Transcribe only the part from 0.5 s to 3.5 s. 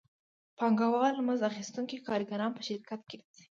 پانګوال مزد اخیستونکي کارګران په شرکت کې نیسي